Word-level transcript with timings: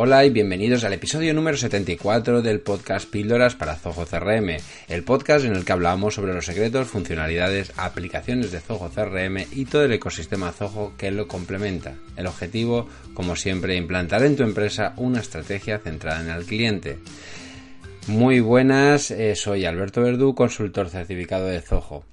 Hola 0.00 0.24
y 0.24 0.30
bienvenidos 0.30 0.84
al 0.84 0.92
episodio 0.92 1.34
número 1.34 1.56
74 1.56 2.40
del 2.40 2.60
podcast 2.60 3.10
Píldoras 3.10 3.56
para 3.56 3.74
Zoho 3.74 4.06
CRM, 4.06 4.58
el 4.86 5.02
podcast 5.02 5.44
en 5.44 5.56
el 5.56 5.64
que 5.64 5.72
hablamos 5.72 6.14
sobre 6.14 6.32
los 6.32 6.46
secretos, 6.46 6.86
funcionalidades, 6.86 7.72
aplicaciones 7.76 8.52
de 8.52 8.60
Zoho 8.60 8.90
CRM 8.90 9.38
y 9.50 9.64
todo 9.64 9.84
el 9.84 9.92
ecosistema 9.92 10.52
Zoho 10.52 10.92
que 10.96 11.10
lo 11.10 11.26
complementa. 11.26 11.96
El 12.16 12.28
objetivo, 12.28 12.86
como 13.12 13.34
siempre, 13.34 13.74
implantar 13.74 14.22
en 14.22 14.36
tu 14.36 14.44
empresa 14.44 14.94
una 14.98 15.18
estrategia 15.18 15.80
centrada 15.80 16.20
en 16.20 16.30
el 16.30 16.44
cliente. 16.44 16.98
Muy 18.06 18.38
buenas, 18.38 19.10
eh, 19.10 19.34
soy 19.34 19.64
Alberto 19.64 20.00
Verdú, 20.00 20.32
consultor 20.32 20.90
certificado 20.90 21.46
de 21.46 21.60
Zoho. 21.60 22.04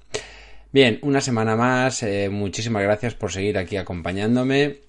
Bien, 0.72 0.98
una 1.02 1.20
semana 1.20 1.54
más, 1.54 2.02
eh, 2.02 2.30
muchísimas 2.30 2.82
gracias 2.82 3.14
por 3.14 3.30
seguir 3.30 3.56
aquí 3.56 3.76
acompañándome 3.76 4.86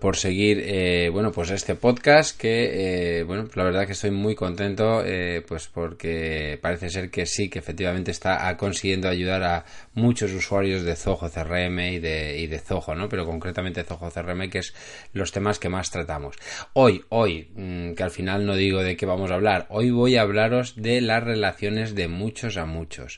por 0.00 0.16
seguir 0.16 0.62
eh, 0.64 1.08
bueno 1.10 1.32
pues 1.32 1.50
este 1.50 1.74
podcast 1.74 2.38
que 2.38 3.20
eh, 3.20 3.22
bueno 3.22 3.48
la 3.54 3.64
verdad 3.64 3.86
que 3.86 3.92
estoy 3.92 4.10
muy 4.10 4.34
contento 4.34 5.02
eh, 5.04 5.42
pues 5.48 5.68
porque 5.68 6.58
parece 6.60 6.90
ser 6.90 7.10
que 7.10 7.24
sí 7.24 7.48
que 7.48 7.58
efectivamente 7.58 8.10
está 8.10 8.54
consiguiendo 8.58 9.08
ayudar 9.08 9.42
a 9.42 9.64
muchos 9.94 10.32
usuarios 10.32 10.82
de 10.82 10.94
Zoho 10.94 11.30
CRM 11.30 11.80
y 11.80 11.98
de, 12.00 12.38
y 12.38 12.46
de 12.46 12.58
Zoho 12.58 12.94
no 12.94 13.08
pero 13.08 13.24
concretamente 13.24 13.82
Zoho 13.82 14.10
CRM 14.10 14.50
que 14.50 14.58
es 14.58 14.74
los 15.14 15.32
temas 15.32 15.58
que 15.58 15.70
más 15.70 15.90
tratamos. 15.90 16.36
Hoy 16.74 17.04
hoy 17.08 17.50
mm, 17.54 17.94
que 17.94 18.02
al 18.02 18.10
final 18.10 18.44
no 18.44 18.56
digo 18.56 18.82
de 18.82 18.96
qué 18.96 19.06
vamos 19.06 19.30
a 19.30 19.34
hablar 19.34 19.66
hoy 19.70 19.90
voy 19.90 20.16
a 20.16 20.22
hablaros 20.22 20.76
de 20.76 21.00
las 21.00 21.24
relaciones 21.24 21.94
de 21.94 22.08
muchos 22.08 22.58
a 22.58 22.66
muchos 22.66 23.16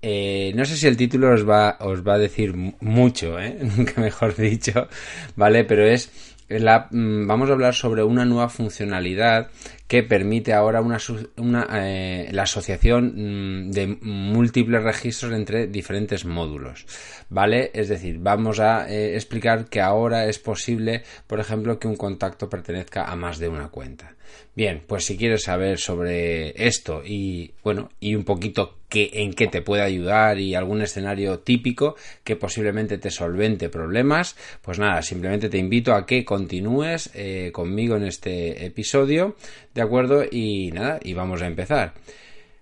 eh, 0.00 0.52
no 0.54 0.64
sé 0.64 0.76
si 0.76 0.86
el 0.86 0.96
título 0.96 1.32
os 1.32 1.48
va, 1.48 1.76
os 1.80 2.06
va 2.06 2.14
a 2.14 2.18
decir 2.18 2.54
mucho, 2.80 3.38
¿eh? 3.40 3.58
mejor 3.96 4.36
dicho, 4.36 4.88
¿vale? 5.36 5.64
Pero 5.64 5.84
es 5.86 6.10
mm, 6.48 7.26
vamos 7.26 7.50
a 7.50 7.52
hablar 7.52 7.74
sobre 7.74 8.02
una 8.02 8.24
nueva 8.24 8.48
funcionalidad 8.48 9.48
que 9.88 10.02
permite 10.02 10.52
ahora 10.52 10.82
una, 10.82 11.66
eh, 11.72 12.28
la 12.30 12.42
asociación 12.42 13.68
mm, 13.68 13.70
de 13.70 13.86
múltiples 14.02 14.82
registros 14.82 15.32
entre 15.32 15.66
diferentes 15.66 16.26
módulos, 16.26 16.86
¿vale? 17.30 17.70
Es 17.72 17.88
decir, 17.88 18.18
vamos 18.20 18.60
a 18.60 18.88
eh, 18.88 19.14
explicar 19.14 19.64
que 19.64 19.80
ahora 19.80 20.26
es 20.26 20.38
posible, 20.38 21.02
por 21.26 21.40
ejemplo, 21.40 21.78
que 21.78 21.88
un 21.88 21.96
contacto 21.96 22.50
pertenezca 22.50 23.06
a 23.06 23.16
más 23.16 23.38
de 23.38 23.48
una 23.48 23.68
cuenta. 23.68 24.14
Bien, 24.54 24.82
pues 24.86 25.04
si 25.04 25.16
quieres 25.16 25.44
saber 25.44 25.78
sobre 25.78 26.66
esto 26.66 27.02
y 27.04 27.52
bueno, 27.62 27.90
y 28.00 28.14
un 28.16 28.24
poquito 28.24 28.78
qué, 28.88 29.10
en 29.12 29.32
qué 29.32 29.46
te 29.46 29.62
puede 29.62 29.82
ayudar 29.82 30.40
y 30.40 30.54
algún 30.54 30.82
escenario 30.82 31.38
típico 31.38 31.94
que 32.24 32.34
posiblemente 32.34 32.98
te 32.98 33.10
solvente 33.10 33.68
problemas, 33.68 34.36
pues 34.62 34.78
nada, 34.78 35.02
simplemente 35.02 35.48
te 35.48 35.58
invito 35.58 35.94
a 35.94 36.06
que 36.06 36.24
continúes 36.24 37.10
eh, 37.14 37.50
conmigo 37.52 37.96
en 37.96 38.04
este 38.04 38.66
episodio 38.66 39.36
¿De 39.78 39.84
acuerdo? 39.84 40.24
Y 40.28 40.72
nada, 40.72 40.98
y 41.04 41.14
vamos 41.14 41.40
a 41.40 41.46
empezar. 41.46 41.94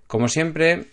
Como 0.06 0.28
siempre, 0.28 0.88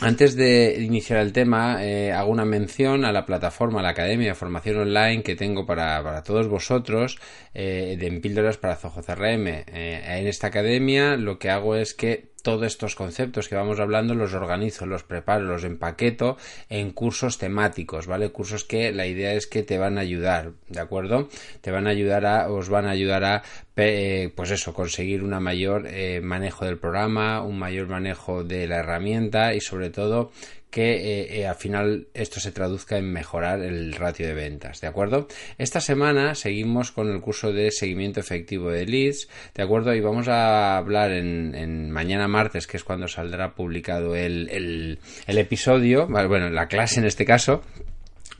antes 0.00 0.34
de 0.34 0.82
iniciar 0.82 1.18
el 1.18 1.34
tema, 1.34 1.84
eh, 1.84 2.10
hago 2.10 2.32
una 2.32 2.46
mención 2.46 3.04
a 3.04 3.12
la 3.12 3.26
plataforma, 3.26 3.82
la 3.82 3.90
Academia 3.90 4.28
de 4.28 4.34
Formación 4.34 4.78
Online 4.78 5.22
que 5.22 5.36
tengo 5.36 5.66
para, 5.66 6.22
todos 6.22 6.48
vosotros 6.48 7.18
eh, 7.52 7.98
de 8.00 8.10
Píldoras 8.12 8.56
para 8.56 8.76
Zoho 8.76 9.02
CRM. 9.02 9.46
Eh, 9.46 10.18
en 10.20 10.26
esta 10.26 10.46
academia 10.46 11.18
lo 11.18 11.38
que 11.38 11.50
hago 11.50 11.76
es 11.76 11.92
que 11.92 12.32
todos 12.42 12.66
estos 12.66 12.96
conceptos 12.96 13.48
que 13.48 13.54
vamos 13.54 13.78
hablando 13.78 14.14
los 14.14 14.34
organizo, 14.34 14.86
los 14.86 15.04
preparo, 15.04 15.44
los 15.44 15.64
empaqueto 15.64 16.36
en 16.68 16.90
cursos 16.90 17.38
temáticos, 17.38 18.06
¿vale? 18.06 18.30
Cursos 18.30 18.64
que 18.64 18.92
la 18.92 19.06
idea 19.06 19.32
es 19.34 19.46
que 19.46 19.62
te 19.62 19.78
van 19.78 19.96
a 19.96 20.00
ayudar, 20.00 20.52
¿de 20.68 20.80
acuerdo? 20.80 21.28
Te 21.60 21.70
van 21.70 21.86
a 21.86 21.90
ayudar 21.90 22.26
a, 22.26 22.50
os 22.50 22.68
van 22.68 22.86
a 22.86 22.90
ayudar 22.90 23.24
a, 23.24 23.42
pues 23.74 24.50
eso, 24.50 24.74
conseguir 24.74 25.22
un 25.22 25.30
mayor 25.42 25.86
eh, 25.86 26.20
manejo 26.20 26.64
del 26.64 26.78
programa, 26.78 27.42
un 27.42 27.58
mayor 27.58 27.88
manejo 27.88 28.44
de 28.44 28.66
la 28.66 28.76
herramienta 28.76 29.54
y 29.54 29.60
sobre 29.60 29.90
todo 29.90 30.30
que 30.72 30.94
eh, 30.94 31.40
eh, 31.40 31.46
al 31.46 31.54
final 31.54 32.08
esto 32.14 32.40
se 32.40 32.50
traduzca 32.50 32.96
en 32.96 33.12
mejorar 33.12 33.60
el 33.60 33.92
ratio 33.92 34.26
de 34.26 34.32
ventas, 34.32 34.80
¿de 34.80 34.86
acuerdo? 34.86 35.28
Esta 35.58 35.82
semana 35.82 36.34
seguimos 36.34 36.92
con 36.92 37.10
el 37.10 37.20
curso 37.20 37.52
de 37.52 37.70
seguimiento 37.70 38.20
efectivo 38.20 38.70
de 38.70 38.86
leads, 38.86 39.28
¿de 39.54 39.62
acuerdo? 39.62 39.94
Y 39.94 40.00
vamos 40.00 40.28
a 40.28 40.78
hablar 40.78 41.12
en, 41.12 41.90
mañana 41.90 42.26
martes, 42.26 42.66
que 42.66 42.78
es 42.78 42.84
cuando 42.84 43.06
saldrá 43.06 43.54
publicado 43.54 44.16
el, 44.16 44.98
el 45.26 45.38
episodio, 45.38 46.06
bueno, 46.06 46.48
la 46.48 46.68
clase 46.68 47.00
en 47.00 47.06
este 47.06 47.26
caso, 47.26 47.62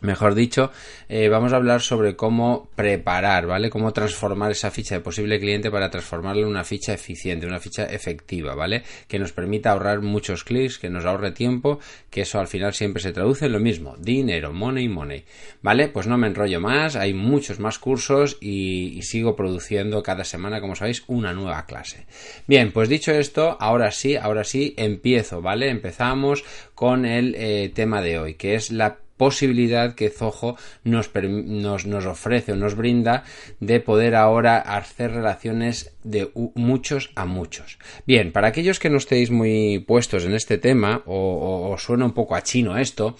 Mejor 0.02 0.34
dicho, 0.34 0.72
eh, 1.08 1.28
vamos 1.28 1.52
a 1.52 1.56
hablar 1.56 1.80
sobre 1.80 2.16
cómo 2.16 2.68
preparar, 2.74 3.46
¿vale? 3.46 3.70
Cómo 3.70 3.92
transformar 3.92 4.50
esa 4.50 4.72
ficha 4.72 4.96
de 4.96 5.00
posible 5.00 5.38
cliente 5.38 5.70
para 5.70 5.90
transformarla 5.90 6.42
en 6.42 6.48
una 6.48 6.64
ficha 6.64 6.92
eficiente, 6.92 7.46
una 7.46 7.60
ficha 7.60 7.84
efectiva, 7.84 8.56
¿vale? 8.56 8.82
Que 9.06 9.20
nos 9.20 9.32
permita 9.32 9.70
ahorrar 9.70 10.00
muchos 10.00 10.42
clics, 10.42 10.78
que 10.78 10.90
nos 10.90 11.04
ahorre 11.04 11.30
tiempo, 11.30 11.78
que 12.10 12.22
eso 12.22 12.40
al 12.40 12.48
final 12.48 12.74
siempre 12.74 13.00
se 13.00 13.12
traduce 13.12 13.46
en 13.46 13.52
lo 13.52 13.60
mismo, 13.60 13.96
dinero, 13.96 14.52
money, 14.52 14.88
money, 14.88 15.24
¿vale? 15.62 15.86
Pues 15.86 16.08
no 16.08 16.19
me 16.19 16.26
enrollo 16.26 16.60
más, 16.60 16.96
hay 16.96 17.14
muchos 17.14 17.60
más 17.60 17.78
cursos 17.78 18.38
y, 18.40 19.00
sigo 19.02 19.36
produciendo 19.36 20.02
cada 20.02 20.24
semana, 20.24 20.60
como 20.60 20.74
sabéis, 20.74 21.04
una 21.06 21.32
nueva 21.32 21.64
clase. 21.66 22.06
Bien, 22.48 22.72
pues 22.72 22.88
dicho 22.88 23.12
esto, 23.12 23.56
ahora 23.60 23.92
sí, 23.92 24.16
ahora 24.16 24.42
sí, 24.42 24.74
empiezo, 24.76 25.42
¿vale? 25.42 25.69
Empezamos 25.69 26.44
con 26.74 27.04
el 27.04 27.36
eh, 27.36 27.70
tema 27.72 28.00
de 28.02 28.19
hoy, 28.19 28.34
que 28.34 28.54
es 28.54 28.72
la 28.72 29.01
posibilidad 29.22 29.94
que 29.94 30.10
Zoho 30.10 30.56
nos, 30.82 31.14
nos, 31.14 32.06
ofrece 32.06 32.50
o 32.50 32.56
nos 32.56 32.74
brinda 32.74 33.22
de 33.60 33.78
poder 33.78 34.16
ahora 34.16 34.58
hacer 34.58 35.12
relaciones 35.12 35.94
de 36.02 36.28
muchos 36.56 37.12
a 37.14 37.24
muchos. 37.24 37.78
Bien, 38.04 38.32
para 38.32 38.48
aquellos 38.48 38.80
que 38.80 38.90
no 38.90 38.96
estéis 38.96 39.30
muy 39.30 39.78
puestos 39.78 40.24
en 40.24 40.34
este 40.34 40.58
tema 40.58 41.04
o, 41.06 41.76
suena 41.78 42.04
un 42.04 42.14
poco 42.14 42.34
a 42.34 42.42
chino 42.42 42.76
esto, 42.76 43.14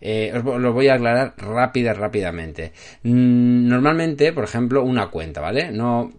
eh, 0.00 0.30
os 0.32 0.44
lo 0.44 0.72
voy 0.72 0.86
a 0.86 0.94
aclarar 0.94 1.34
rápida, 1.36 1.92
rápidamente. 1.92 2.70
Mm, 3.02 3.66
normalmente, 3.66 4.32
por 4.32 4.44
ejemplo, 4.44 4.84
una 4.84 5.08
cuenta, 5.08 5.40
¿vale? 5.40 5.72
No 5.72 6.12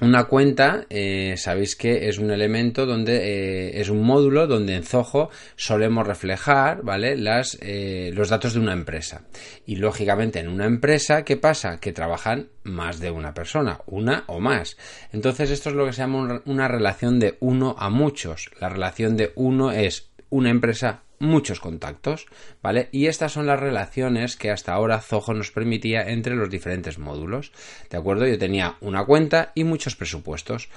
una 0.00 0.24
cuenta, 0.24 0.86
eh, 0.88 1.34
sabéis 1.36 1.76
que 1.76 2.08
es 2.08 2.18
un 2.18 2.30
elemento 2.30 2.86
donde 2.86 3.16
eh, 3.16 3.80
es 3.80 3.88
un 3.90 4.02
módulo 4.02 4.46
donde 4.46 4.74
en 4.74 4.82
Zoho 4.82 5.30
solemos 5.56 6.06
reflejar, 6.06 6.82
¿vale? 6.82 7.16
Las, 7.16 7.58
eh, 7.60 8.10
los 8.14 8.28
datos 8.30 8.54
de 8.54 8.60
una 8.60 8.72
empresa. 8.72 9.24
Y 9.66 9.76
lógicamente 9.76 10.40
en 10.40 10.48
una 10.48 10.66
empresa, 10.66 11.24
¿qué 11.24 11.36
pasa? 11.36 11.78
Que 11.78 11.92
trabajan 11.92 12.48
más 12.62 13.00
de 13.00 13.10
una 13.10 13.34
persona, 13.34 13.80
una 13.86 14.24
o 14.26 14.40
más. 14.40 14.76
Entonces 15.12 15.50
esto 15.50 15.70
es 15.70 15.74
lo 15.74 15.86
que 15.86 15.92
se 15.92 16.02
llama 16.02 16.42
una 16.44 16.68
relación 16.68 17.18
de 17.18 17.36
uno 17.40 17.76
a 17.78 17.90
muchos. 17.90 18.50
La 18.60 18.68
relación 18.68 19.16
de 19.16 19.32
uno 19.34 19.70
es 19.70 20.10
una 20.30 20.50
empresa 20.50 21.02
muchos 21.20 21.60
contactos, 21.60 22.26
¿vale? 22.62 22.88
Y 22.90 23.06
estas 23.06 23.32
son 23.32 23.46
las 23.46 23.60
relaciones 23.60 24.36
que 24.36 24.50
hasta 24.50 24.72
ahora 24.72 25.00
Zoho 25.00 25.34
nos 25.34 25.52
permitía 25.52 26.08
entre 26.08 26.34
los 26.34 26.50
diferentes 26.50 26.98
módulos, 26.98 27.52
¿de 27.88 27.98
acuerdo? 27.98 28.26
Yo 28.26 28.38
tenía 28.38 28.76
una 28.80 29.04
cuenta 29.04 29.52
y 29.54 29.62
muchos 29.62 29.94
presupuestos, 29.94 30.68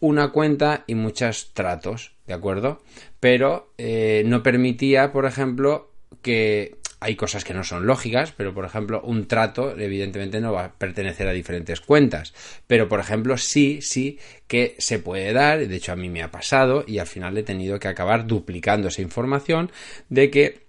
una 0.00 0.32
cuenta 0.32 0.82
y 0.88 0.96
muchos 0.96 1.52
tratos, 1.52 2.16
¿de 2.26 2.34
acuerdo? 2.34 2.82
Pero 3.20 3.72
eh, 3.78 4.24
no 4.26 4.42
permitía, 4.42 5.12
por 5.12 5.26
ejemplo, 5.26 5.92
que 6.22 6.78
hay 7.02 7.16
cosas 7.16 7.44
que 7.44 7.52
no 7.52 7.64
son 7.64 7.86
lógicas, 7.86 8.32
pero 8.36 8.54
por 8.54 8.64
ejemplo, 8.64 9.02
un 9.02 9.26
trato 9.26 9.76
evidentemente 9.76 10.40
no 10.40 10.52
va 10.52 10.64
a 10.64 10.72
pertenecer 10.72 11.26
a 11.26 11.32
diferentes 11.32 11.80
cuentas. 11.80 12.32
Pero 12.66 12.88
por 12.88 13.00
ejemplo, 13.00 13.36
sí, 13.36 13.80
sí 13.82 14.18
que 14.46 14.76
se 14.78 14.98
puede 14.98 15.32
dar, 15.32 15.66
de 15.66 15.76
hecho 15.76 15.92
a 15.92 15.96
mí 15.96 16.08
me 16.08 16.22
ha 16.22 16.30
pasado 16.30 16.84
y 16.86 16.98
al 16.98 17.06
final 17.06 17.36
he 17.36 17.42
tenido 17.42 17.80
que 17.80 17.88
acabar 17.88 18.26
duplicando 18.26 18.88
esa 18.88 19.02
información 19.02 19.72
de 20.08 20.30
que 20.30 20.62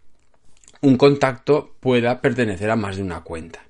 un 0.81 0.97
contacto 0.97 1.75
pueda 1.79 2.19
pertenecer 2.19 2.69
a 2.69 2.75
más 2.75 2.97
de 2.97 3.03
una 3.03 3.21
cuenta. 3.21 3.63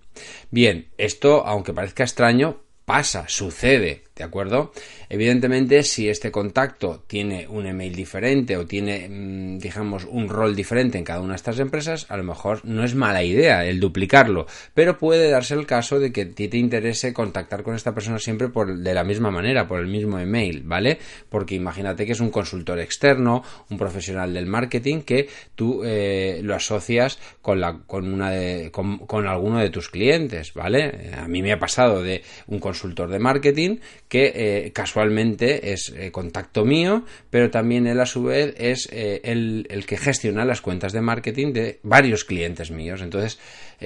Bien, 0.50 0.88
esto, 0.98 1.46
aunque 1.46 1.74
parezca 1.74 2.04
extraño, 2.04 2.62
pasa, 2.86 3.26
sucede, 3.28 4.04
¿de 4.16 4.24
acuerdo? 4.24 4.72
Evidentemente, 5.10 5.84
si 5.84 6.08
este 6.08 6.32
contacto 6.32 7.04
tiene 7.08 7.48
un 7.48 7.66
email 7.66 7.96
diferente 7.96 8.58
o 8.58 8.66
tiene, 8.66 9.10
mm, 9.10 9.58
digamos, 9.58 10.06
un 10.06 10.30
rol 10.30 10.56
diferente 10.56 10.98
en 10.98 11.04
cada 11.04 11.22
una 11.22 11.34
de 11.34 11.38
estas 11.38 11.60
empresas, 11.60 12.06
a 12.10 12.18
lo 12.18 12.24
mejor 12.24 12.64
no 12.64 12.84
es 12.84 12.94
mala 12.94 13.24
idea 13.24 13.66
el 13.66 13.80
duplicarlo, 13.80 14.46
pero 14.74 14.98
puede 15.00 15.30
darse 15.30 15.56
el 15.56 15.66
caso 15.66 16.00
de 16.00 16.12
que 16.12 16.22
a 16.22 16.32
ti 16.32 16.48
te 16.48 16.58
interese 16.58 17.14
contactar 17.14 17.64
con 17.64 17.76
esta 17.76 17.94
persona 17.94 18.20
siempre 18.20 18.50
por, 18.50 18.78
de 18.78 18.94
la 18.94 19.04
misma 19.04 19.32
manera, 19.32 19.68
por 19.68 19.80
el 19.80 19.88
mismo 19.88 20.20
email, 20.20 20.62
¿vale? 20.64 21.00
Porque 21.30 21.56
imagínate 21.56 22.06
que 22.06 22.12
es 22.12 22.20
un 22.20 22.30
consultor 22.30 22.80
externo, 22.80 23.44
un 23.70 23.78
profesional 23.78 24.34
del 24.34 24.46
marketing 24.46 25.02
que 25.02 25.28
tú 25.56 25.82
eh, 25.84 26.40
lo 26.44 26.54
asocias 26.54 27.18
con, 27.42 27.60
la, 27.60 27.80
con, 27.88 28.14
una 28.14 28.30
de, 28.30 28.70
con, 28.72 29.00
con 29.00 29.28
alguno 29.28 29.60
de 29.60 29.72
tus 29.72 29.90
clientes, 29.90 30.54
¿vale? 30.54 31.12
A 31.18 31.28
mí 31.28 31.42
me 31.42 31.52
ha 31.52 31.60
pasado 31.60 32.04
de 32.04 32.22
un 32.48 32.60
consultor 32.60 33.10
de 33.10 33.20
marketing 33.20 33.78
que 34.14 34.32
eh, 34.36 34.72
casualmente 34.74 35.74
es 35.74 35.92
eh, 35.98 36.12
contacto 36.12 36.66
mío, 36.66 37.04
pero 37.32 37.50
también 37.50 37.88
él 37.88 38.00
a 38.00 38.06
su 38.06 38.22
vez 38.26 38.54
es 38.60 38.88
eh, 38.92 39.22
el, 39.24 39.66
el, 39.72 39.88
que 39.88 39.98
gestiona 39.98 40.46
las 40.46 40.62
cuentas 40.62 40.94
de 40.94 41.02
marketing 41.02 41.52
de 41.52 41.80
varios 41.82 42.24
clientes 42.24 42.70
míos. 42.70 43.02
Entonces, 43.02 43.40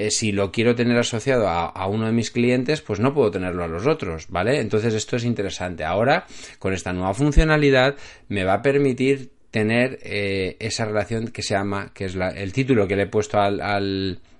si 0.09 0.33
lo 0.33 0.51
quiero 0.51 0.75
tener 0.75 0.97
asociado 0.97 1.47
a, 1.47 1.67
a, 1.67 1.87
uno 1.87 2.07
de 2.07 2.11
mis 2.11 2.29
clientes, 2.29 2.81
pues 2.81 2.99
no 2.99 3.13
puedo 3.13 3.31
tenerlo 3.31 3.63
a 3.63 3.69
los 3.69 3.87
otros, 3.87 4.25
¿vale? 4.27 4.59
Entonces 4.59 4.93
esto 4.93 5.15
es 5.15 5.23
interesante. 5.23 5.85
Ahora, 5.85 6.25
con 6.59 6.73
esta 6.73 6.91
nueva 6.91 7.13
funcionalidad, 7.13 7.95
me 8.27 8.43
va 8.43 8.55
a 8.55 8.61
permitir 8.61 9.29
tener 9.51 9.99
esa 10.03 10.85
relación 10.85 11.29
que 11.29 11.41
se 11.41 11.53
llama, 11.53 11.91
que 11.93 12.05
es 12.05 12.15
el 12.15 12.53
título 12.53 12.87
que 12.87 12.95
le 12.95 13.03
he 13.03 13.07
puesto 13.07 13.39
al, 13.39 13.61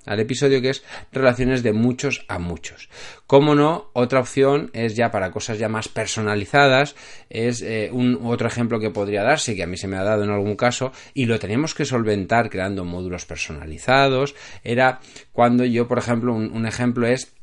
al 0.07 0.19
episodio 0.19 0.62
que 0.62 0.69
es 0.69 0.83
relaciones 1.12 1.62
de 1.62 1.74
muchos 1.74 2.25
a 2.27 2.39
muchos. 2.39 2.89
Como 3.27 3.54
no, 3.54 3.92
otra 3.94 4.21
opción 4.21 4.71
es 4.74 4.95
ya 4.95 5.12
para 5.12 5.31
cosas 5.31 5.59
ya 5.59 5.69
más 5.69 5.89
personalizadas, 5.89 6.95
es 7.30 7.62
eh, 7.62 7.89
un 7.92 8.19
otro 8.24 8.48
ejemplo 8.48 8.80
que 8.80 8.89
podría 8.89 9.24
darse, 9.24 9.56
que 9.56 9.63
a 9.63 9.68
mí 9.68 9.77
se 9.77 9.88
me 9.88 9.98
ha 9.98 10.04
dado 10.04 10.24
en 10.24 10.31
algún 10.31 10.56
caso, 10.56 10.92
y 11.13 11.25
lo 11.25 11.39
teníamos 11.39 11.75
que 11.75 11.86
solventar 11.86 12.50
creando 12.50 12.86
módulos 12.86 13.25
personalizados, 13.25 14.33
era 14.63 15.01
cuando 15.33 15.65
yo, 15.65 15.88
por 15.88 16.00
ejemplo, 16.00 16.33
un 16.33 16.65
ejemplo 16.65 17.06
es 17.06 17.37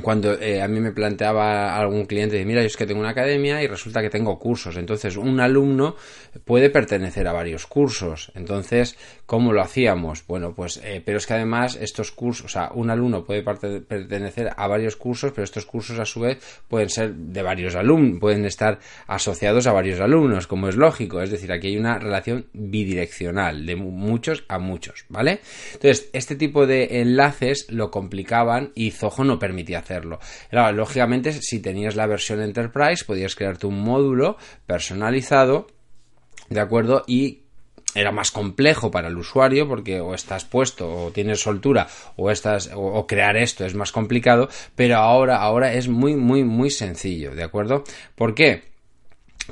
cuando 0.00 0.40
eh, 0.40 0.62
a 0.62 0.68
mí 0.68 0.80
me 0.80 0.92
planteaba 0.92 1.76
algún 1.76 2.06
cliente, 2.06 2.42
mira, 2.46 2.62
yo 2.62 2.66
es 2.66 2.78
que 2.78 2.86
tengo 2.86 3.00
una 3.00 3.10
academia 3.10 3.62
y 3.62 3.66
resulta 3.66 4.00
que 4.00 4.08
tengo 4.08 4.38
cursos. 4.38 4.78
Entonces, 4.78 5.16
un 5.18 5.38
alumno 5.38 5.96
puede 6.46 6.70
pertenecer 6.70 7.28
a 7.28 7.32
varios 7.32 7.66
cursos. 7.66 8.32
Entonces, 8.34 8.96
¿cómo 9.26 9.52
lo 9.52 9.60
hacíamos? 9.60 10.26
Bueno, 10.26 10.54
pues, 10.54 10.80
eh, 10.82 11.02
pero 11.04 11.18
es 11.18 11.26
que 11.26 11.34
además 11.34 11.76
estos 11.76 12.10
cursos, 12.10 12.46
o 12.46 12.48
sea, 12.48 12.70
un 12.74 12.88
alumno 12.88 13.24
puede 13.24 13.42
pertenecer 13.42 14.50
a 14.56 14.66
varios 14.66 14.96
cursos, 14.96 15.32
pero 15.32 15.44
estos 15.44 15.66
cursos 15.66 15.98
a 15.98 16.06
su 16.06 16.20
vez 16.20 16.38
pueden 16.68 16.88
ser 16.88 17.14
de 17.14 17.42
varios 17.42 17.74
alumnos, 17.74 18.18
pueden 18.18 18.46
estar 18.46 18.78
asociados 19.06 19.66
a 19.66 19.72
varios 19.72 20.00
alumnos, 20.00 20.46
como 20.46 20.68
es 20.68 20.76
lógico. 20.76 21.20
Es 21.20 21.30
decir, 21.30 21.52
aquí 21.52 21.68
hay 21.68 21.76
una 21.76 21.98
relación 21.98 22.46
bidireccional, 22.54 23.66
de 23.66 23.76
muchos 23.76 24.44
a 24.48 24.58
muchos, 24.58 25.04
¿vale? 25.10 25.40
Entonces, 25.74 26.08
este 26.14 26.34
tipo 26.34 26.66
de 26.66 27.02
enlaces 27.02 27.66
lo 27.68 27.90
complicaban 27.90 28.72
y 28.74 28.92
Zoho 28.92 29.24
no 29.24 29.38
permitía 29.38 29.81
hacerlo. 29.82 30.18
lógicamente, 30.50 31.32
si 31.32 31.60
tenías 31.60 31.96
la 31.96 32.06
versión 32.06 32.40
Enterprise, 32.40 33.04
podías 33.04 33.34
crearte 33.34 33.66
un 33.66 33.80
módulo 33.80 34.36
personalizado, 34.66 35.66
¿de 36.48 36.60
acuerdo? 36.60 37.04
Y 37.06 37.42
era 37.94 38.10
más 38.10 38.30
complejo 38.30 38.90
para 38.90 39.08
el 39.08 39.18
usuario 39.18 39.68
porque 39.68 40.00
o 40.00 40.14
estás 40.14 40.44
puesto 40.44 40.90
o 40.90 41.10
tienes 41.10 41.40
soltura 41.40 41.88
o 42.16 42.30
estás 42.30 42.70
o, 42.74 43.06
crear 43.06 43.36
esto 43.36 43.66
es 43.66 43.74
más 43.74 43.92
complicado 43.92 44.48
pero 44.74 44.96
ahora 44.96 45.36
ahora 45.36 45.74
es 45.74 45.88
muy 45.88 46.16
muy 46.16 46.42
muy 46.42 46.70
sencillo 46.70 47.34
de 47.34 47.42
acuerdo 47.42 47.84
¿por 48.14 48.34
qué? 48.34 48.71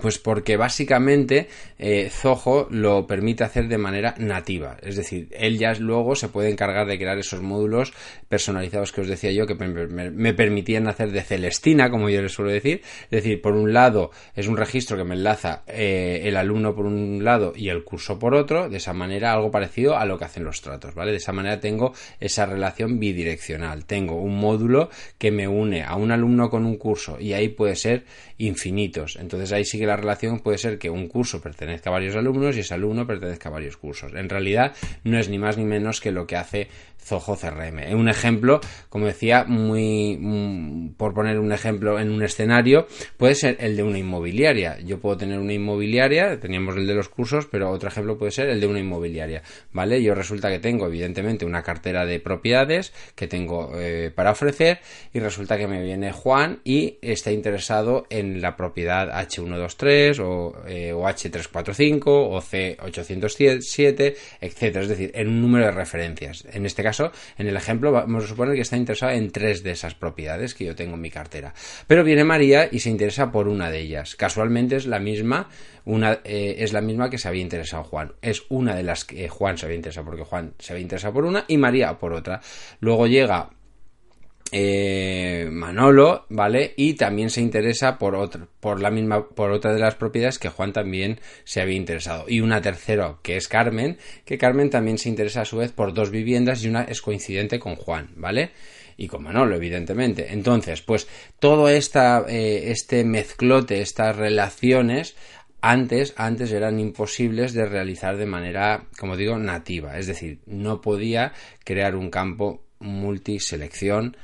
Pues 0.00 0.19
porque 0.19 0.56
básicamente 0.56 1.48
eh, 1.78 2.10
Zoho 2.10 2.69
lo 2.70 3.08
permite 3.08 3.42
hacer 3.42 3.66
de 3.66 3.76
manera 3.76 4.14
nativa. 4.19 4.76
Es 4.82 4.94
decir, 4.94 5.28
él 5.32 5.58
ya 5.58 5.75
luego 5.75 6.14
se 6.14 6.28
puede 6.28 6.48
encargar 6.48 6.87
de 6.87 6.96
crear 6.96 7.19
esos 7.19 7.42
módulos 7.42 7.92
personalizados 8.28 8.92
que 8.92 9.00
os 9.00 9.08
decía 9.08 9.32
yo 9.32 9.46
que 9.46 9.56
me, 9.56 10.32
permitían 10.32 10.87
hacer 10.87 11.10
de 11.10 11.22
Celestina, 11.22 11.90
como 11.90 12.08
yo 12.08 12.22
les 12.22 12.32
suelo 12.32 12.52
decir. 12.52 12.82
Es 13.04 13.10
decir, 13.10 13.42
por 13.42 13.56
un 13.56 13.72
lado 13.72 14.12
es 14.37 14.46
un 14.46 14.56
registro 14.56 14.96
que 14.96 15.02
me 15.02 15.16
enlaza 15.16 15.64
eh, 15.66 16.20
el 16.25 16.37
alumno 16.37 16.72
por 16.75 16.87
un 16.87 17.25
lado 17.25 17.52
y 17.56 17.69
el 17.69 17.82
curso 17.82 18.16
por 18.16 18.34
otro. 18.34 18.69
De 18.69 18.76
esa 18.76 18.92
manera 18.92 19.32
algo 19.32 19.50
parecido 19.50 19.96
a 19.96 20.04
lo 20.04 20.19
que 20.19 20.25
hacen 20.25 20.44
los 20.44 20.60
tratos, 20.60 20.94
¿vale? 20.94 21.10
De 21.10 21.16
esa 21.16 21.32
manera 21.32 21.58
tengo 21.58 21.94
esa 22.20 22.46
relación 22.46 23.00
bidireccional. 23.00 23.87
Tengo 23.87 24.14
un 24.22 24.38
módulo 24.38 24.88
que 25.19 25.32
me 25.32 25.48
une 25.48 25.82
a 25.82 25.96
un 25.96 26.12
alumno 26.12 26.48
con 26.48 26.64
un 26.64 26.76
curso 26.76 27.19
y 27.19 27.32
ahí 27.32 27.48
puede 27.48 27.75
ser 27.75 28.04
infinitos. 28.38 29.16
Entonces 29.20 29.50
ahí 29.52 29.64
sí 29.64 29.78
que 29.78 29.87
la 29.90 29.96
relación 29.96 30.38
puede 30.38 30.58
ser 30.58 30.78
que 30.78 30.88
un 30.88 31.08
curso 31.08 31.40
pertenezca 31.40 31.90
a 31.90 31.92
varios 31.92 32.14
alumnos 32.14 32.56
y 32.56 32.60
ese 32.60 32.75
alumno 32.75 33.08
pertenezca 33.08 33.48
a 33.48 33.52
varios 33.52 33.76
cursos. 33.76 34.14
En 34.14 34.28
realidad 34.28 34.72
no 35.02 35.19
es 35.19 35.28
ni 35.28 35.38
más 35.38 35.58
ni 35.58 35.64
menos 35.64 36.00
que 36.00 36.12
lo 36.12 36.28
que 36.28 36.37
hace 36.37 36.69
Zoho 37.02 37.37
CRM. 37.37 37.94
Un 37.94 38.08
ejemplo, 38.08 38.61
como 38.88 39.06
decía, 39.06 39.44
muy 39.44 40.17
mm, 40.20 40.94
por 40.97 41.14
poner 41.14 41.38
un 41.38 41.52
ejemplo 41.52 41.99
en 41.99 42.11
un 42.11 42.23
escenario, 42.23 42.87
puede 43.17 43.35
ser 43.35 43.56
el 43.61 43.76
de 43.76 43.82
una 43.82 43.99
inmobiliaria. 43.99 44.79
Yo 44.81 45.00
puedo 45.00 45.17
tener 45.17 45.38
una 45.38 45.52
inmobiliaria, 45.52 46.38
teníamos 46.38 46.76
el 46.76 46.87
de 46.87 46.94
los 46.94 47.08
cursos, 47.08 47.47
pero 47.47 47.70
otro 47.70 47.88
ejemplo 47.88 48.19
puede 48.19 48.32
ser 48.32 48.49
el 48.49 48.61
de 48.61 48.67
una 48.67 48.81
inmobiliaria, 48.81 49.43
¿vale? 49.73 50.02
Yo 50.02 50.14
resulta 50.14 50.49
que 50.50 50.58
tengo 50.58 50.87
evidentemente 50.87 51.44
una 51.44 51.62
cartera 51.62 52.06
de 52.06 52.20
propiedades 52.20 52.93
que 53.14 53.26
tengo 53.26 53.73
eh, 53.75 54.12
para 54.14 54.31
ofrecer 54.31 54.81
y 55.12 55.20
resulta 55.20 55.58
que 55.58 55.67
me 55.67 55.82
viene 55.82 56.12
Juan 56.12 56.61
y 56.64 56.99
está 57.02 57.32
interesado 57.32 58.06
en 58.11 58.41
la 58.41 58.56
propiedad 58.56 59.08
H123 59.08 60.20
o, 60.20 60.55
eh, 60.67 60.93
o 60.93 61.02
H345 61.02 62.02
o 62.06 62.41
C807, 62.41 64.17
etcétera, 64.41 64.82
es 64.82 64.88
decir, 64.88 65.11
en 65.14 65.29
un 65.29 65.41
número 65.41 65.67
de 65.67 65.73
referencias. 65.73 66.44
En 66.52 66.67
este 66.67 66.82
caso 66.82 66.89
caso, 66.90 67.12
en 67.38 67.46
el 67.46 67.56
ejemplo, 67.56 67.92
vamos 67.92 68.25
a 68.25 68.26
suponer 68.26 68.54
que 68.54 68.62
está 68.62 68.76
interesado 68.76 69.12
en 69.12 69.31
tres 69.31 69.62
de 69.62 69.70
esas 69.70 69.94
propiedades 69.94 70.54
que 70.54 70.64
yo 70.64 70.75
tengo 70.75 70.94
en 70.94 71.00
mi 71.00 71.10
cartera. 71.10 71.54
Pero 71.87 72.04
viene 72.04 72.25
María 72.25 72.69
y 72.70 72.81
se 72.81 72.90
interesa 72.90 73.31
por 73.31 73.48
una 73.48 73.70
de 73.70 73.81
ellas. 73.81 74.16
Casualmente 74.16 74.76
es 74.76 74.87
la 74.87 74.98
misma, 74.98 75.48
una, 75.84 76.20
eh, 76.25 76.56
es 76.58 76.72
la 76.72 76.81
misma 76.81 77.08
que 77.08 77.19
se 77.19 77.28
había 77.28 77.42
interesado 77.42 77.84
Juan. 77.84 78.12
Es 78.22 78.42
una 78.48 78.75
de 78.75 78.82
las 78.82 79.04
que 79.04 79.28
Juan 79.28 79.56
se 79.56 79.66
había 79.66 79.76
interesado 79.76 80.06
porque 80.06 80.25
Juan 80.25 80.54
se 80.58 80.72
había 80.72 80.82
interesado 80.82 81.14
por 81.14 81.25
una 81.25 81.44
y 81.46 81.56
María 81.56 81.98
por 81.98 82.12
otra. 82.12 82.40
Luego 82.81 83.06
llega 83.06 83.50
eh, 84.52 85.49
Manolo, 85.50 86.26
¿vale? 86.29 86.75
Y 86.76 86.94
también 86.94 87.31
se 87.31 87.41
interesa 87.41 87.99
por 87.99 88.17
otra, 88.17 88.49
por 88.58 88.81
la 88.81 88.91
misma, 88.91 89.29
por 89.29 89.52
otra 89.52 89.73
de 89.73 89.79
las 89.79 89.94
propiedades 89.94 90.38
que 90.38 90.49
Juan 90.49 90.73
también 90.73 91.20
se 91.44 91.61
había 91.61 91.76
interesado. 91.76 92.25
Y 92.29 92.41
una 92.41 92.61
tercera, 92.61 93.17
que 93.23 93.37
es 93.37 93.47
Carmen, 93.47 93.99
que 94.25 94.38
Carmen 94.38 94.70
también 94.70 94.99
se 94.99 95.08
interesa 95.08 95.43
a 95.43 95.44
su 95.44 95.58
vez 95.58 95.70
por 95.70 95.94
dos 95.94 96.11
viviendas 96.11 96.64
y 96.64 96.69
una 96.69 96.82
es 96.82 97.00
coincidente 97.00 97.61
con 97.61 97.76
Juan, 97.76 98.11
¿vale? 98.17 98.50
Y 98.97 99.06
con 99.06 99.23
Manolo, 99.23 99.55
evidentemente. 99.55 100.32
Entonces, 100.32 100.82
pues 100.82 101.06
todo 101.38 101.69
eh, 101.69 102.70
este 102.70 103.05
mezclote, 103.05 103.81
estas 103.81 104.17
relaciones, 104.17 105.14
antes, 105.62 106.12
antes 106.17 106.50
eran 106.52 106.81
imposibles 106.81 107.52
de 107.52 107.67
realizar 107.67 108.17
de 108.17 108.26
manera, 108.26 108.87
como 108.99 109.17
digo, 109.17 109.38
nativa. 109.38 109.99
Es 109.99 110.06
decir, 110.06 110.41
no 110.47 110.81
podía 110.81 111.32
crear 111.64 111.94
un 111.94 112.11
campo 112.11 112.64
multiselección 112.81 114.17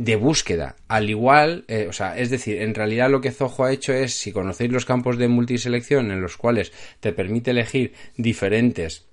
de 0.00 0.16
búsqueda. 0.16 0.76
Al 0.88 1.10
igual, 1.10 1.66
eh, 1.68 1.86
o 1.86 1.92
sea, 1.92 2.16
es 2.16 2.30
decir, 2.30 2.62
en 2.62 2.74
realidad 2.74 3.10
lo 3.10 3.20
que 3.20 3.32
Zoho 3.32 3.64
ha 3.64 3.72
hecho 3.72 3.92
es, 3.92 4.14
si 4.14 4.32
conocéis 4.32 4.72
los 4.72 4.86
campos 4.86 5.18
de 5.18 5.28
multiselección 5.28 6.10
en 6.10 6.22
los 6.22 6.38
cuales 6.38 6.72
te 7.00 7.12
permite 7.12 7.50
elegir 7.50 7.92
diferentes 8.16 9.09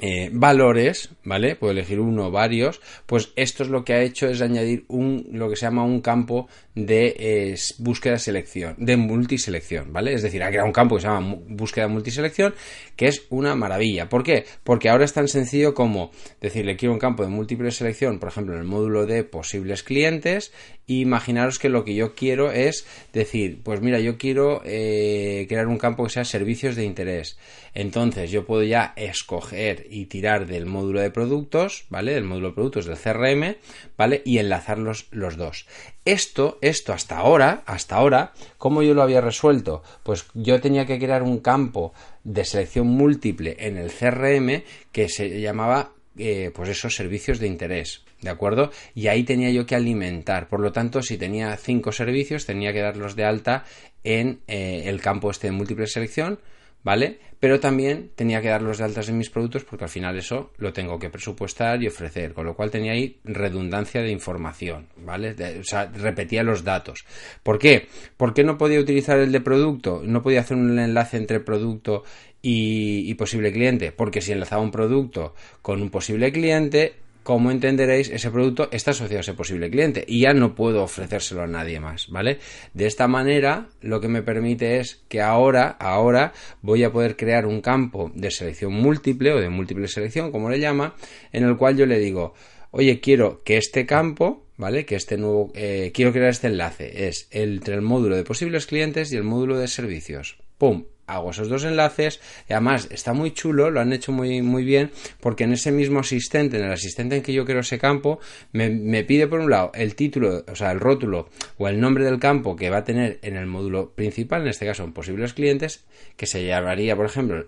eh, 0.00 0.30
valores, 0.32 1.10
¿vale? 1.24 1.56
Puedo 1.56 1.72
elegir 1.72 2.00
uno 2.00 2.30
varios, 2.30 2.80
pues 3.06 3.32
esto 3.36 3.62
es 3.62 3.68
lo 3.68 3.84
que 3.84 3.94
ha 3.94 4.02
hecho 4.02 4.26
es 4.28 4.40
añadir 4.40 4.84
un, 4.88 5.26
lo 5.32 5.48
que 5.48 5.56
se 5.56 5.66
llama 5.66 5.84
un 5.84 6.00
campo 6.00 6.48
de 6.74 7.14
eh, 7.18 7.56
búsqueda 7.78 8.18
selección, 8.18 8.74
de 8.78 8.96
multiselección, 8.96 9.92
¿vale? 9.92 10.14
Es 10.14 10.22
decir, 10.22 10.42
ha 10.42 10.48
creado 10.48 10.66
un 10.66 10.72
campo 10.72 10.96
que 10.96 11.02
se 11.02 11.08
llama 11.08 11.36
búsqueda 11.48 11.88
multiselección, 11.88 12.54
que 12.96 13.08
es 13.08 13.26
una 13.30 13.54
maravilla. 13.54 14.08
¿Por 14.08 14.22
qué? 14.22 14.44
Porque 14.64 14.88
ahora 14.88 15.04
es 15.04 15.12
tan 15.12 15.28
sencillo 15.28 15.74
como 15.74 16.10
decirle 16.40 16.76
quiero 16.76 16.92
un 16.92 16.98
campo 16.98 17.22
de 17.22 17.28
múltiple 17.28 17.70
selección, 17.70 18.18
por 18.18 18.30
ejemplo, 18.30 18.54
en 18.54 18.60
el 18.60 18.66
módulo 18.66 19.06
de 19.06 19.24
posibles 19.24 19.82
clientes, 19.82 20.52
imaginaros 20.86 21.58
que 21.58 21.68
lo 21.68 21.84
que 21.84 21.94
yo 21.94 22.14
quiero 22.14 22.50
es 22.50 22.86
decir, 23.12 23.60
pues 23.62 23.80
mira, 23.80 24.00
yo 24.00 24.18
quiero 24.18 24.62
eh, 24.64 25.46
crear 25.48 25.66
un 25.66 25.78
campo 25.78 26.04
que 26.04 26.10
sea 26.10 26.24
servicios 26.24 26.76
de 26.76 26.84
interés. 26.84 27.38
Entonces 27.74 28.30
yo 28.30 28.44
puedo 28.44 28.62
ya 28.62 28.92
escoger 28.96 29.86
y 29.90 30.06
tirar 30.06 30.46
del 30.46 30.66
módulo 30.66 31.00
de 31.00 31.10
productos, 31.10 31.84
¿vale? 31.90 32.14
Del 32.14 32.24
módulo 32.24 32.48
de 32.48 32.54
productos 32.54 32.86
del 32.86 32.96
CRM, 32.96 33.56
¿vale? 33.96 34.22
Y 34.24 34.38
enlazar 34.38 34.78
los, 34.78 35.08
los 35.10 35.36
dos. 35.36 35.66
Esto, 36.04 36.58
esto 36.62 36.92
hasta 36.92 37.18
ahora, 37.18 37.62
hasta 37.66 37.96
ahora, 37.96 38.32
¿cómo 38.56 38.82
yo 38.82 38.94
lo 38.94 39.02
había 39.02 39.20
resuelto? 39.20 39.82
Pues 40.02 40.26
yo 40.34 40.60
tenía 40.60 40.86
que 40.86 40.98
crear 40.98 41.22
un 41.22 41.40
campo 41.40 41.92
de 42.24 42.44
selección 42.44 42.86
múltiple 42.86 43.56
en 43.58 43.76
el 43.76 43.90
CRM 43.90 44.62
que 44.92 45.08
se 45.08 45.40
llamaba 45.40 45.92
eh, 46.18 46.50
pues 46.54 46.68
esos 46.68 46.94
servicios 46.94 47.38
de 47.38 47.46
interés, 47.46 48.02
¿de 48.20 48.30
acuerdo? 48.30 48.70
Y 48.94 49.06
ahí 49.08 49.24
tenía 49.24 49.50
yo 49.50 49.66
que 49.66 49.74
alimentar. 49.74 50.48
Por 50.48 50.60
lo 50.60 50.72
tanto, 50.72 51.02
si 51.02 51.16
tenía 51.18 51.56
cinco 51.56 51.92
servicios, 51.92 52.46
tenía 52.46 52.72
que 52.72 52.80
darlos 52.80 53.16
de 53.16 53.24
alta 53.24 53.64
en 54.04 54.40
eh, 54.46 54.82
el 54.86 55.00
campo 55.00 55.30
este 55.30 55.48
de 55.48 55.52
múltiple 55.52 55.86
selección 55.86 56.38
¿vale? 56.82 57.18
Pero 57.38 57.58
también 57.58 58.10
tenía 58.14 58.40
que 58.40 58.48
dar 58.48 58.62
los 58.62 58.78
de 58.78 58.84
altas 58.84 59.08
en 59.08 59.18
mis 59.18 59.30
productos 59.30 59.64
porque 59.64 59.84
al 59.84 59.90
final 59.90 60.18
eso 60.18 60.52
lo 60.58 60.72
tengo 60.72 60.98
que 60.98 61.10
presupuestar 61.10 61.82
y 61.82 61.86
ofrecer, 61.86 62.34
con 62.34 62.46
lo 62.46 62.54
cual 62.54 62.70
tenía 62.70 62.92
ahí 62.92 63.18
redundancia 63.24 64.02
de 64.02 64.10
información, 64.10 64.88
¿vale? 64.96 65.34
o 65.58 65.64
sea, 65.64 65.86
repetía 65.86 66.42
los 66.42 66.64
datos. 66.64 67.04
¿Por 67.42 67.58
qué? 67.58 67.88
¿Por 68.16 68.34
qué 68.34 68.44
no 68.44 68.58
podía 68.58 68.80
utilizar 68.80 69.18
el 69.18 69.32
de 69.32 69.40
producto? 69.40 70.02
No 70.04 70.22
podía 70.22 70.40
hacer 70.40 70.56
un 70.56 70.78
enlace 70.78 71.16
entre 71.16 71.40
producto 71.40 72.04
y 72.42 73.12
posible 73.14 73.52
cliente, 73.52 73.92
porque 73.92 74.20
si 74.20 74.32
enlazaba 74.32 74.62
un 74.62 74.70
producto 74.70 75.34
con 75.62 75.82
un 75.82 75.90
posible 75.90 76.32
cliente, 76.32 76.94
como 77.22 77.50
entenderéis, 77.50 78.10
ese 78.10 78.30
producto 78.30 78.68
está 78.72 78.92
asociado 78.92 79.18
a 79.18 79.20
ese 79.20 79.34
posible 79.34 79.70
cliente 79.70 80.04
y 80.06 80.20
ya 80.20 80.32
no 80.32 80.54
puedo 80.54 80.82
ofrecérselo 80.82 81.42
a 81.42 81.46
nadie 81.46 81.80
más, 81.80 82.08
¿vale? 82.08 82.38
De 82.74 82.86
esta 82.86 83.08
manera, 83.08 83.68
lo 83.80 84.00
que 84.00 84.08
me 84.08 84.22
permite 84.22 84.78
es 84.78 85.02
que 85.08 85.20
ahora, 85.20 85.68
ahora 85.68 86.32
voy 86.62 86.84
a 86.84 86.92
poder 86.92 87.16
crear 87.16 87.46
un 87.46 87.60
campo 87.60 88.10
de 88.14 88.30
selección 88.30 88.72
múltiple 88.72 89.32
o 89.32 89.40
de 89.40 89.50
múltiple 89.50 89.88
selección, 89.88 90.32
como 90.32 90.50
le 90.50 90.60
llama, 90.60 90.94
en 91.32 91.44
el 91.44 91.56
cual 91.56 91.76
yo 91.76 91.86
le 91.86 91.98
digo, 91.98 92.34
oye, 92.70 93.00
quiero 93.00 93.42
que 93.44 93.56
este 93.56 93.86
campo, 93.86 94.46
¿vale? 94.56 94.84
Que 94.84 94.96
este 94.96 95.16
nuevo, 95.16 95.52
eh, 95.54 95.90
quiero 95.94 96.12
crear 96.12 96.30
este 96.30 96.48
enlace, 96.48 97.08
es 97.08 97.28
entre 97.30 97.74
el 97.74 97.82
módulo 97.82 98.16
de 98.16 98.24
posibles 98.24 98.66
clientes 98.66 99.12
y 99.12 99.16
el 99.16 99.24
módulo 99.24 99.58
de 99.58 99.68
servicios. 99.68 100.38
¡Pum! 100.58 100.84
Hago 101.14 101.30
esos 101.30 101.48
dos 101.48 101.64
enlaces 101.64 102.20
y 102.48 102.52
además 102.52 102.88
está 102.90 103.12
muy 103.12 103.32
chulo, 103.32 103.70
lo 103.70 103.80
han 103.80 103.92
hecho 103.92 104.12
muy, 104.12 104.42
muy 104.42 104.64
bien 104.64 104.90
porque 105.20 105.44
en 105.44 105.52
ese 105.52 105.72
mismo 105.72 106.00
asistente, 106.00 106.58
en 106.58 106.64
el 106.64 106.72
asistente 106.72 107.16
en 107.16 107.22
que 107.22 107.32
yo 107.32 107.44
quiero 107.44 107.60
ese 107.60 107.78
campo, 107.78 108.20
me, 108.52 109.04
pide 109.04 109.26
por 109.26 109.40
un 109.40 109.50
lado 109.50 109.72
el 109.74 109.94
título, 109.94 110.44
o 110.50 110.54
sea, 110.54 110.72
el 110.72 110.80
rótulo 110.80 111.28
o 111.58 111.68
el 111.68 111.80
nombre 111.80 112.04
del 112.04 112.18
campo 112.18 112.56
que 112.56 112.70
va 112.70 112.78
a 112.78 112.84
tener 112.84 113.18
en 113.22 113.36
el 113.36 113.46
módulo 113.46 113.90
principal, 113.90 114.42
en 114.42 114.48
este 114.48 114.66
caso 114.66 114.84
en 114.84 114.92
posibles 114.92 115.34
clientes, 115.34 115.84
que 116.16 116.26
se 116.26 116.44
llamaría, 116.46 116.96
por 116.96 117.06
ejemplo, 117.06 117.46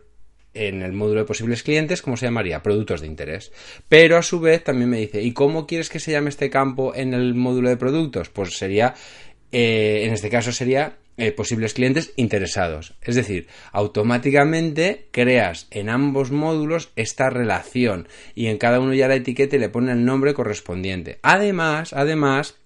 en 0.54 0.82
el 0.82 0.92
módulo 0.92 1.20
de 1.20 1.26
posibles 1.26 1.62
clientes, 1.62 2.02
¿cómo 2.02 2.16
se 2.16 2.26
llamaría? 2.26 2.62
Productos 2.62 3.00
de 3.00 3.06
interés. 3.06 3.52
Pero 3.88 4.18
a 4.18 4.22
su 4.22 4.40
vez 4.40 4.62
también 4.62 4.90
me 4.90 4.98
dice, 4.98 5.22
¿y 5.22 5.32
cómo 5.32 5.66
quieres 5.66 5.88
que 5.88 5.98
se 5.98 6.12
llame 6.12 6.28
este 6.28 6.50
campo 6.50 6.94
en 6.94 7.14
el 7.14 7.34
módulo 7.34 7.70
de 7.70 7.76
productos? 7.76 8.28
Pues 8.28 8.56
sería, 8.56 8.94
eh, 9.52 10.04
en 10.04 10.12
este 10.12 10.30
caso 10.30 10.50
sería 10.50 10.96
eh, 11.18 11.30
posibles 11.30 11.74
clientes 11.74 12.12
interesados. 12.16 12.94
Es 13.02 13.14
decir, 13.14 13.46
automáticamente 13.72 15.08
creas 15.10 15.68
en 15.70 15.90
ambos 15.90 16.30
módulos 16.30 16.90
esta 16.96 17.28
relación 17.28 18.08
y 18.34 18.46
en 18.46 18.56
cada 18.56 18.80
uno 18.80 18.94
ya 18.94 19.08
la 19.08 19.16
etiqueta 19.16 19.58
le 19.58 19.68
pone 19.68 19.92
el 19.92 20.06
nombre 20.06 20.32
correspondiente. 20.32 21.18
Además, 21.22 21.92
además, 21.92 22.56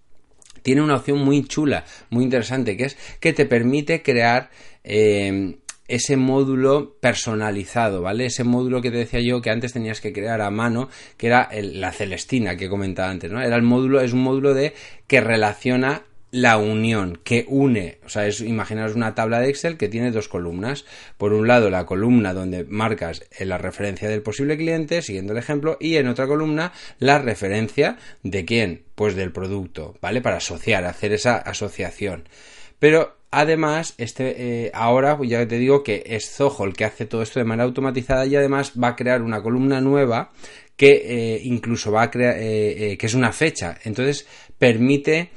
tiene 0.63 0.83
una 0.83 0.95
opción 0.95 1.19
muy 1.19 1.45
chula, 1.45 1.85
muy 2.11 2.23
interesante, 2.23 2.77
que 2.77 2.85
es 2.85 2.97
que 3.19 3.33
te 3.33 3.47
permite 3.47 4.03
crear 4.03 4.51
eh, 4.85 5.57
ese 5.89 6.17
módulo 6.17 6.97
personalizado, 7.01 8.03
¿vale? 8.03 8.27
Ese 8.27 8.45
módulo 8.45 8.81
que 8.81 8.91
te 8.91 8.99
decía 8.99 9.21
yo 9.21 9.43
que 9.43 9.51
antes 9.51 9.73
tenías 9.73 10.01
que 10.01 10.13
crear 10.13 10.41
a 10.41 10.51
mano, 10.51 10.89
que 11.17 11.29
era 11.29 11.49
la 11.53 11.93
Celestina 11.93 12.57
que 12.57 12.69
comentaba 12.69 13.11
antes, 13.11 13.31
¿no? 13.31 13.41
Era 13.43 13.57
el 13.57 13.63
módulo, 13.63 14.01
es 14.01 14.13
un 14.13 14.23
módulo 14.23 14.55
de 14.55 14.73
que 15.07 15.21
relaciona 15.21 16.05
la 16.37 16.59
unión 16.59 17.19
que 17.25 17.47
une, 17.49 17.99
o 18.05 18.11
sea, 18.11 18.27
es 18.27 18.43
imaginaros 18.43 18.95
una 18.95 19.15
tabla 19.15 19.41
de 19.41 19.49
Excel 19.49 19.79
que 19.79 19.89
tiene 19.89 20.11
dos 20.11 20.29
columnas. 20.29 20.85
Por 21.17 21.33
un 21.33 21.49
lado, 21.49 21.71
la 21.71 21.87
columna 21.87 22.35
donde 22.35 22.65
marcas 22.65 23.25
la 23.41 23.57
referencia 23.57 24.11
del 24.11 24.21
posible 24.21 24.59
cliente, 24.59 25.01
siguiendo 25.01 25.33
el 25.33 25.39
ejemplo, 25.39 25.79
y 25.81 25.97
en 25.97 26.09
otra 26.09 26.27
columna 26.27 26.73
la 26.99 27.19
referencia 27.19 27.97
de 28.23 28.45
quién, 28.45 28.83
pues 28.95 29.17
del 29.17 29.33
producto, 29.33 29.97
¿vale? 30.03 30.21
Para 30.21 30.37
asociar, 30.37 30.85
hacer 30.85 31.15
esa 31.15 31.37
asociación. 31.37 32.29
Pero 32.79 33.17
además, 33.31 33.95
este, 33.97 34.67
eh, 34.67 34.71
ahora 34.75 35.19
ya 35.23 35.49
te 35.49 35.57
digo 35.57 35.83
que 35.83 36.05
es 36.05 36.31
Zoho 36.31 36.67
el 36.67 36.75
que 36.75 36.85
hace 36.85 37.07
todo 37.07 37.23
esto 37.23 37.41
de 37.41 37.47
manera 37.47 37.65
automatizada 37.65 38.27
y 38.27 38.37
además 38.37 38.75
va 38.79 38.89
a 38.89 38.97
crear 38.97 39.23
una 39.23 39.43
columna 39.43 39.81
nueva 39.81 40.33
que 40.77 41.01
eh, 41.03 41.41
incluso 41.45 41.91
va 41.91 42.03
a 42.03 42.11
crear, 42.11 42.37
eh, 42.39 42.99
que 42.99 43.07
es 43.07 43.15
una 43.15 43.33
fecha. 43.33 43.79
Entonces, 43.85 44.27
permite 44.59 45.31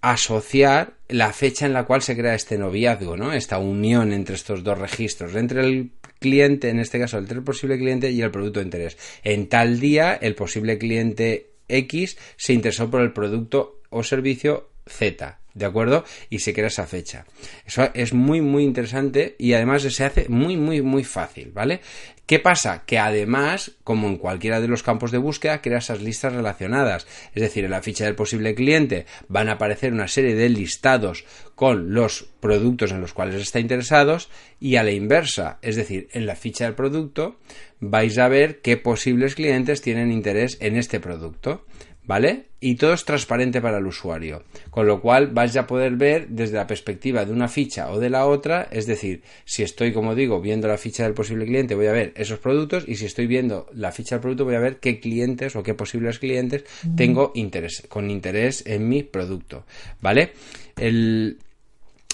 asociar 0.00 0.94
la 1.08 1.32
fecha 1.32 1.66
en 1.66 1.72
la 1.72 1.84
cual 1.84 2.02
se 2.02 2.16
crea 2.16 2.34
este 2.34 2.58
noviazgo, 2.58 3.16
¿no? 3.16 3.32
Esta 3.32 3.58
unión 3.58 4.12
entre 4.12 4.34
estos 4.34 4.64
dos 4.64 4.78
registros, 4.78 5.34
entre 5.34 5.60
el 5.60 5.90
cliente, 6.18 6.68
en 6.68 6.78
este 6.78 6.98
caso 6.98 7.18
entre 7.18 7.38
el 7.38 7.44
posible 7.44 7.78
cliente 7.78 8.10
y 8.10 8.22
el 8.22 8.30
producto 8.30 8.60
de 8.60 8.66
interés. 8.66 8.98
En 9.24 9.48
tal 9.48 9.80
día, 9.80 10.14
el 10.14 10.34
posible 10.34 10.78
cliente 10.78 11.50
X 11.68 12.16
se 12.36 12.52
interesó 12.52 12.90
por 12.90 13.00
el 13.00 13.12
producto 13.12 13.80
o 13.90 14.02
servicio 14.02 14.70
Z. 14.86 15.38
¿De 15.60 15.66
acuerdo? 15.66 16.04
Y 16.30 16.38
se 16.38 16.54
crea 16.54 16.68
esa 16.68 16.86
fecha. 16.86 17.26
Eso 17.66 17.90
es 17.92 18.14
muy, 18.14 18.40
muy 18.40 18.64
interesante 18.64 19.36
y 19.38 19.52
además 19.52 19.82
se 19.82 20.04
hace 20.04 20.26
muy, 20.30 20.56
muy, 20.56 20.80
muy 20.80 21.04
fácil, 21.04 21.52
¿vale? 21.52 21.82
¿Qué 22.24 22.38
pasa? 22.38 22.84
Que 22.86 22.98
además, 22.98 23.72
como 23.84 24.08
en 24.08 24.16
cualquiera 24.16 24.58
de 24.60 24.68
los 24.68 24.82
campos 24.82 25.10
de 25.10 25.18
búsqueda, 25.18 25.60
crea 25.60 25.78
esas 25.78 26.00
listas 26.00 26.32
relacionadas. 26.32 27.06
Es 27.34 27.42
decir, 27.42 27.66
en 27.66 27.72
la 27.72 27.82
ficha 27.82 28.04
del 28.04 28.14
posible 28.14 28.54
cliente 28.54 29.04
van 29.28 29.50
a 29.50 29.54
aparecer 29.54 29.92
una 29.92 30.08
serie 30.08 30.34
de 30.34 30.48
listados 30.48 31.26
con 31.54 31.92
los 31.92 32.30
productos 32.40 32.90
en 32.92 33.02
los 33.02 33.12
cuales 33.12 33.34
está 33.42 33.60
interesados 33.60 34.30
y 34.60 34.76
a 34.76 34.82
la 34.82 34.92
inversa, 34.92 35.58
es 35.60 35.76
decir, 35.76 36.08
en 36.12 36.24
la 36.24 36.36
ficha 36.36 36.64
del 36.64 36.74
producto 36.74 37.36
vais 37.80 38.16
a 38.16 38.28
ver 38.28 38.60
qué 38.60 38.78
posibles 38.78 39.34
clientes 39.34 39.82
tienen 39.82 40.10
interés 40.10 40.56
en 40.60 40.76
este 40.76 41.00
producto. 41.00 41.66
¿Vale? 42.04 42.46
Y 42.60 42.74
todo 42.74 42.92
es 42.92 43.04
transparente 43.04 43.60
para 43.60 43.78
el 43.78 43.86
usuario, 43.86 44.42
con 44.70 44.86
lo 44.86 45.00
cual 45.00 45.28
vais 45.28 45.56
a 45.56 45.66
poder 45.66 45.96
ver 45.96 46.28
desde 46.28 46.56
la 46.56 46.66
perspectiva 46.66 47.24
de 47.24 47.32
una 47.32 47.48
ficha 47.48 47.90
o 47.90 47.98
de 47.98 48.10
la 48.10 48.26
otra, 48.26 48.68
es 48.70 48.86
decir, 48.86 49.22
si 49.44 49.62
estoy, 49.62 49.92
como 49.92 50.14
digo, 50.14 50.40
viendo 50.40 50.68
la 50.68 50.76
ficha 50.76 51.04
del 51.04 51.14
posible 51.14 51.46
cliente, 51.46 51.74
voy 51.74 51.86
a 51.86 51.92
ver 51.92 52.12
esos 52.16 52.38
productos 52.38 52.84
y 52.86 52.96
si 52.96 53.06
estoy 53.06 53.26
viendo 53.26 53.66
la 53.72 53.92
ficha 53.92 54.16
del 54.16 54.22
producto, 54.22 54.44
voy 54.44 54.56
a 54.56 54.60
ver 54.60 54.78
qué 54.78 55.00
clientes 55.00 55.56
o 55.56 55.62
qué 55.62 55.74
posibles 55.74 56.18
clientes 56.18 56.64
tengo 56.96 57.32
interés, 57.34 57.82
con 57.88 58.10
interés 58.10 58.64
en 58.66 58.88
mi 58.88 59.02
producto, 59.02 59.64
¿vale? 60.00 60.32
El, 60.76 61.38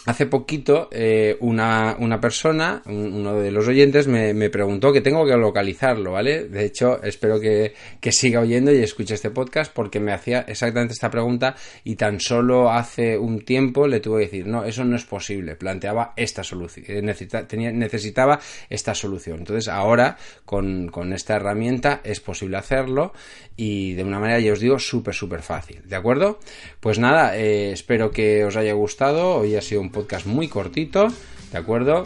Hace 0.07 0.27
poquito 0.27 0.89
eh, 0.93 1.37
una, 1.41 1.97
una, 1.99 2.21
persona, 2.21 2.81
uno 2.87 3.41
de 3.41 3.51
los 3.51 3.67
oyentes, 3.67 4.07
me, 4.07 4.33
me, 4.35 4.51
preguntó 4.51 4.93
que 4.93 5.01
tengo 5.01 5.27
que 5.27 5.37
localizarlo, 5.37 6.13
¿vale? 6.13 6.45
De 6.45 6.65
hecho, 6.65 7.03
espero 7.03 7.41
que, 7.41 7.75
que, 8.01 8.13
siga 8.13 8.39
oyendo 8.39 8.73
y 8.73 8.77
escuche 8.77 9.15
este 9.15 9.31
podcast 9.31 9.73
porque 9.75 9.99
me 9.99 10.13
hacía 10.13 10.45
exactamente 10.47 10.95
esta 10.95 11.11
pregunta 11.11 11.57
y 11.83 11.97
tan 11.97 12.21
solo 12.21 12.71
hace 12.71 13.19
un 13.19 13.45
tiempo 13.45 13.89
le 13.89 13.99
tuve 13.99 14.21
que 14.21 14.27
decir, 14.27 14.47
no, 14.47 14.65
eso 14.65 14.85
no 14.85 14.95
es 14.95 15.05
posible, 15.05 15.57
planteaba 15.57 16.13
esta 16.15 16.45
solución, 16.45 16.87
eh, 16.89 17.03
necesita, 17.03 17.49
tenía, 17.49 17.73
necesitaba 17.73 18.39
esta 18.71 18.95
solución. 18.95 19.39
Entonces, 19.39 19.67
ahora 19.67 20.17
con, 20.45 20.87
con 20.87 21.13
esta 21.15 21.35
herramienta 21.35 22.01
es 22.05 22.21
posible 22.21 22.59
hacerlo 22.59 23.13
y 23.57 23.95
de 23.95 24.05
una 24.05 24.21
manera, 24.21 24.39
ya 24.39 24.53
os 24.53 24.61
digo, 24.61 24.79
súper, 24.79 25.15
súper 25.15 25.43
fácil, 25.43 25.83
¿de 25.85 25.97
acuerdo? 25.97 26.39
Pues 26.79 27.01
nada, 27.01 27.37
eh, 27.37 27.73
espero 27.73 28.13
que 28.13 28.45
os 28.45 28.57
haya 28.57 28.75
gustado, 28.75 29.35
hoy 29.35 29.57
ha 29.57 29.63
sido 29.63 29.81
un 29.81 29.96
podcast 29.97 30.27
muy 30.27 30.47
cortito, 30.47 31.09
¿de 31.53 31.57
acuerdo? 31.57 32.05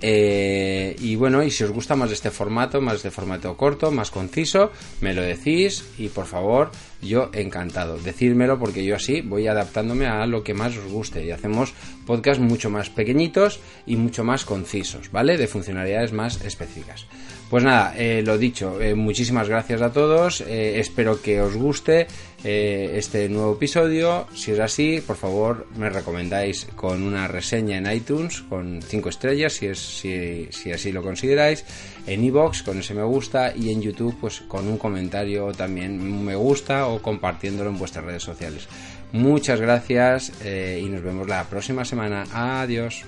Eh, 0.00 0.96
y 0.98 1.14
bueno, 1.16 1.42
y 1.42 1.50
si 1.50 1.62
os 1.62 1.70
gusta 1.70 1.94
más 1.94 2.10
este 2.10 2.30
formato, 2.30 2.80
más 2.80 2.96
este 2.96 3.10
formato 3.10 3.54
corto, 3.54 3.90
más 3.90 4.10
conciso, 4.10 4.72
me 5.02 5.12
lo 5.12 5.20
decís 5.20 5.84
y 5.98 6.08
por 6.08 6.24
favor, 6.24 6.70
yo 7.02 7.28
encantado. 7.34 7.98
Decírmelo 7.98 8.58
porque 8.58 8.82
yo 8.82 8.96
así 8.96 9.20
voy 9.20 9.46
adaptándome 9.46 10.06
a 10.06 10.24
lo 10.26 10.42
que 10.42 10.54
más 10.54 10.74
os 10.78 10.90
guste 10.90 11.22
y 11.22 11.32
hacemos 11.32 11.74
podcasts 12.06 12.42
mucho 12.42 12.70
más 12.70 12.88
pequeñitos 12.88 13.60
y 13.84 13.96
mucho 13.96 14.24
más 14.24 14.46
concisos, 14.46 15.12
¿vale? 15.12 15.36
De 15.36 15.48
funcionalidades 15.48 16.14
más 16.14 16.42
específicas. 16.42 17.06
Pues 17.50 17.62
nada, 17.62 17.94
eh, 17.96 18.22
lo 18.24 18.38
dicho, 18.38 18.80
eh, 18.80 18.94
muchísimas 18.94 19.50
gracias 19.50 19.82
a 19.82 19.92
todos, 19.92 20.40
espero 20.40 21.20
que 21.20 21.42
os 21.42 21.54
guste 21.54 22.06
este 22.46 23.28
nuevo 23.28 23.54
episodio, 23.54 24.26
si 24.34 24.52
es 24.52 24.60
así, 24.60 25.02
por 25.04 25.16
favor 25.16 25.66
me 25.76 25.90
recomendáis 25.90 26.66
con 26.76 27.02
una 27.02 27.26
reseña 27.26 27.76
en 27.76 27.90
iTunes, 27.90 28.42
con 28.42 28.80
5 28.82 29.08
estrellas, 29.08 29.54
si, 29.54 29.66
es, 29.66 29.80
si, 29.80 30.72
así 30.72 30.92
lo 30.92 31.02
consideráis, 31.02 31.64
en 32.06 32.22
iBox 32.22 32.62
con 32.62 32.78
ese 32.78 32.94
me 32.94 33.02
gusta 33.02 33.52
y 33.56 33.70
en 33.70 33.82
YouTube 33.82 34.16
pues 34.20 34.42
con 34.42 34.68
un 34.68 34.78
comentario 34.78 35.52
también 35.52 36.24
me 36.24 36.36
gusta 36.36 36.86
o 36.86 37.02
compartiéndolo 37.02 37.70
en 37.70 37.78
vuestras 37.78 38.04
redes 38.04 38.22
sociales. 38.22 38.68
Muchas 39.12 39.60
gracias 39.60 40.32
y 40.44 40.84
nos 40.88 41.02
vemos 41.02 41.26
la 41.26 41.44
próxima 41.44 41.84
semana. 41.84 42.24
Adiós. 42.32 43.04